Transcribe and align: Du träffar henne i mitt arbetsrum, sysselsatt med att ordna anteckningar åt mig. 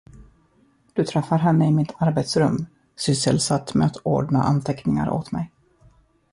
Du 0.93 1.03
träffar 1.05 1.37
henne 1.37 1.65
i 1.67 1.71
mitt 1.71 1.93
arbetsrum, 1.97 2.65
sysselsatt 2.95 3.73
med 3.73 3.85
att 3.87 3.97
ordna 3.97 4.43
anteckningar 4.43 5.09
åt 5.09 5.31
mig. 5.31 5.51